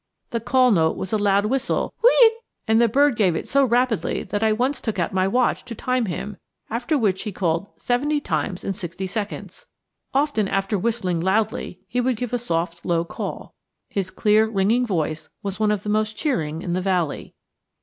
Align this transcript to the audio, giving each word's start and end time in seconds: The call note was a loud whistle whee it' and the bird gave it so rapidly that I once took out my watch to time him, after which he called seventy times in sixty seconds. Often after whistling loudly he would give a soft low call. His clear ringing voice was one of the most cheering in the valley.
The 0.31 0.39
call 0.39 0.71
note 0.71 0.95
was 0.97 1.13
a 1.13 1.17
loud 1.19 1.45
whistle 1.45 1.93
whee 2.03 2.09
it' 2.09 2.33
and 2.67 2.81
the 2.81 2.87
bird 2.87 3.15
gave 3.15 3.35
it 3.35 3.47
so 3.47 3.63
rapidly 3.63 4.23
that 4.23 4.41
I 4.41 4.51
once 4.51 4.81
took 4.81 4.97
out 4.97 5.13
my 5.13 5.27
watch 5.27 5.63
to 5.65 5.75
time 5.75 6.07
him, 6.07 6.37
after 6.71 6.97
which 6.97 7.21
he 7.21 7.31
called 7.31 7.69
seventy 7.79 8.19
times 8.19 8.63
in 8.63 8.73
sixty 8.73 9.05
seconds. 9.05 9.67
Often 10.11 10.47
after 10.47 10.75
whistling 10.79 11.19
loudly 11.21 11.81
he 11.87 12.01
would 12.01 12.15
give 12.15 12.33
a 12.33 12.39
soft 12.39 12.83
low 12.83 13.05
call. 13.05 13.53
His 13.89 14.09
clear 14.09 14.47
ringing 14.47 14.87
voice 14.87 15.29
was 15.43 15.59
one 15.59 15.69
of 15.69 15.83
the 15.83 15.87
most 15.89 16.17
cheering 16.17 16.63
in 16.63 16.73
the 16.73 16.81
valley. 16.81 17.35